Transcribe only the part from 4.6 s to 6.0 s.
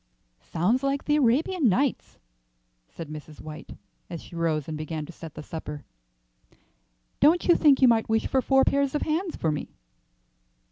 and began to set the supper.